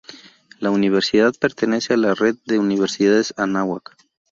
La 0.57 0.71
universidad 0.71 1.31
pertenece 1.39 1.93
a 1.93 1.97
la 1.97 2.15
Red 2.15 2.35
de 2.45 2.57
Universidades 2.57 3.35
Anáhuac. 3.37 3.95